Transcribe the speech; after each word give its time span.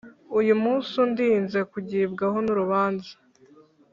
uyu 0.39 0.53
munsi 0.63 0.91
undinze 1.03 1.59
kugibwaho 1.71 2.37
n 2.45 2.47
urubanza 2.53 3.13